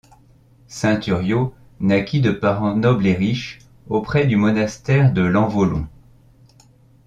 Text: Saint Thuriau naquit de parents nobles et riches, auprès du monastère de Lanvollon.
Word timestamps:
Saint 0.67 0.99
Thuriau 0.99 1.53
naquit 1.79 2.21
de 2.21 2.31
parents 2.31 2.75
nobles 2.75 3.05
et 3.05 3.13
riches, 3.13 3.59
auprès 3.87 4.25
du 4.25 4.35
monastère 4.35 5.13
de 5.13 5.21
Lanvollon. 5.21 5.87